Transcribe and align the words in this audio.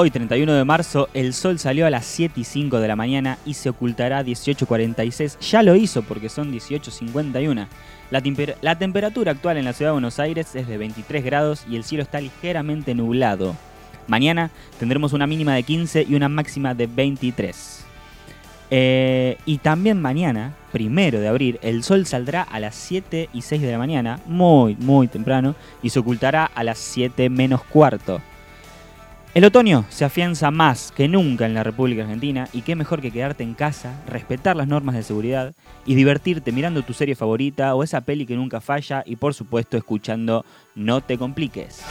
Hoy, 0.00 0.12
31 0.12 0.52
de 0.52 0.64
marzo, 0.64 1.08
el 1.12 1.34
sol 1.34 1.58
salió 1.58 1.84
a 1.84 1.90
las 1.90 2.04
7 2.06 2.40
y 2.40 2.44
5 2.44 2.78
de 2.78 2.86
la 2.86 2.94
mañana 2.94 3.36
y 3.44 3.54
se 3.54 3.68
ocultará 3.68 4.18
a 4.18 4.22
18.46. 4.22 5.40
Ya 5.40 5.64
lo 5.64 5.74
hizo 5.74 6.02
porque 6.02 6.28
son 6.28 6.52
18.51. 6.52 7.66
La, 8.10 8.22
la, 8.60 8.78
temperatura 8.78 9.32
actual 9.32 9.56
en 9.56 9.64
la 9.64 9.72
ciudad 9.72 9.90
de 9.90 9.94
Buenos 9.94 10.20
Aires 10.20 10.54
es 10.54 10.68
de 10.68 10.78
23 10.78 11.24
grados 11.24 11.64
y 11.68 11.74
el 11.74 11.82
cielo 11.82 12.04
está 12.04 12.20
ligeramente 12.20 12.94
nublado. 12.94 13.56
Mañana 14.08 14.50
tendremos 14.80 15.12
una 15.12 15.26
mínima 15.26 15.54
de 15.54 15.62
15 15.62 16.06
y 16.08 16.14
una 16.14 16.28
máxima 16.28 16.74
de 16.74 16.86
23. 16.86 17.84
Eh, 18.70 19.38
y 19.46 19.58
también 19.58 20.00
mañana, 20.00 20.54
primero 20.72 21.20
de 21.20 21.28
abril, 21.28 21.58
el 21.62 21.82
sol 21.82 22.06
saldrá 22.06 22.42
a 22.42 22.60
las 22.60 22.74
7 22.74 23.30
y 23.32 23.42
6 23.42 23.62
de 23.62 23.72
la 23.72 23.78
mañana, 23.78 24.20
muy, 24.26 24.76
muy 24.76 25.08
temprano, 25.08 25.54
y 25.82 25.90
se 25.90 26.00
ocultará 26.00 26.44
a 26.44 26.64
las 26.64 26.78
7 26.78 27.30
menos 27.30 27.62
cuarto. 27.62 28.20
El 29.34 29.44
otoño 29.44 29.84
se 29.90 30.04
afianza 30.04 30.50
más 30.50 30.90
que 30.90 31.06
nunca 31.06 31.46
en 31.46 31.54
la 31.54 31.62
República 31.62 32.02
Argentina 32.02 32.48
y 32.52 32.62
qué 32.62 32.74
mejor 32.74 33.00
que 33.00 33.10
quedarte 33.10 33.44
en 33.44 33.54
casa, 33.54 34.02
respetar 34.06 34.56
las 34.56 34.66
normas 34.66 34.94
de 34.94 35.02
seguridad 35.02 35.54
y 35.84 35.94
divertirte 35.94 36.50
mirando 36.50 36.82
tu 36.82 36.94
serie 36.94 37.14
favorita 37.14 37.74
o 37.74 37.82
esa 37.82 38.00
peli 38.00 38.26
que 38.26 38.36
nunca 38.36 38.60
falla 38.60 39.02
y 39.06 39.16
por 39.16 39.34
supuesto 39.34 39.76
escuchando 39.76 40.44
No 40.74 41.02
te 41.02 41.18
compliques. 41.18 41.84